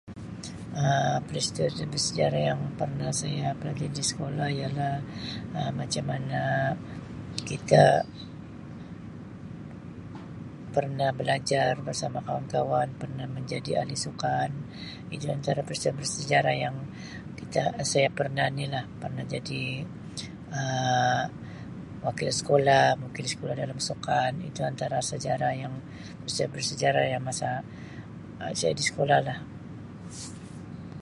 [0.83, 4.95] Um Peristiwa jenis bersejarah yang pernah saya belajar di sekolah ialah
[5.57, 6.43] Um macam mana
[7.49, 7.83] kita
[10.75, 14.49] pernah belajar bersama kawan-kawan pernah menjadi ahli sukan
[15.13, 16.75] itu lah antara peristiwa bersejarah yang
[17.39, 19.61] kita saya pernah ni lah pernah jadi
[20.59, 21.25] Um
[22.05, 25.69] wakil sekolah wakil sekolah dalam sukan itu antara sejarah yang
[26.19, 27.49] peristiwa bersejarah yang masa
[28.41, 29.39] Um saya di sekolah lah.